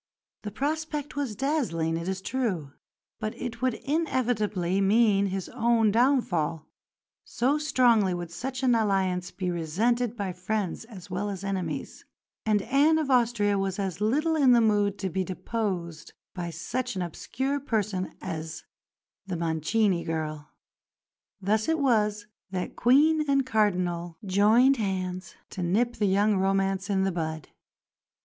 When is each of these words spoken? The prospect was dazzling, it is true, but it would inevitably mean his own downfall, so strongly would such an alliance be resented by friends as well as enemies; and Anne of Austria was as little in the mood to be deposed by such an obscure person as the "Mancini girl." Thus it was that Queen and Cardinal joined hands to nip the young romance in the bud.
The 0.41 0.49
prospect 0.49 1.15
was 1.15 1.35
dazzling, 1.35 1.95
it 1.95 2.07
is 2.07 2.23
true, 2.23 2.71
but 3.19 3.37
it 3.39 3.61
would 3.61 3.75
inevitably 3.75 4.81
mean 4.81 5.27
his 5.27 5.47
own 5.49 5.91
downfall, 5.91 6.65
so 7.23 7.59
strongly 7.59 8.11
would 8.15 8.31
such 8.31 8.63
an 8.63 8.73
alliance 8.73 9.29
be 9.29 9.51
resented 9.51 10.17
by 10.17 10.33
friends 10.33 10.85
as 10.85 11.11
well 11.11 11.29
as 11.29 11.43
enemies; 11.43 12.03
and 12.47 12.63
Anne 12.63 12.97
of 12.97 13.11
Austria 13.11 13.59
was 13.59 13.77
as 13.77 14.01
little 14.01 14.35
in 14.35 14.53
the 14.53 14.59
mood 14.59 14.97
to 14.97 15.09
be 15.11 15.23
deposed 15.23 16.13
by 16.33 16.49
such 16.49 16.95
an 16.95 17.03
obscure 17.03 17.59
person 17.59 18.15
as 18.23 18.63
the 19.27 19.37
"Mancini 19.37 20.03
girl." 20.03 20.49
Thus 21.39 21.69
it 21.69 21.77
was 21.77 22.25
that 22.49 22.75
Queen 22.75 23.23
and 23.29 23.45
Cardinal 23.45 24.17
joined 24.25 24.77
hands 24.77 25.35
to 25.51 25.61
nip 25.61 25.97
the 25.97 26.07
young 26.07 26.37
romance 26.37 26.89
in 26.89 27.03
the 27.03 27.11
bud. 27.11 27.49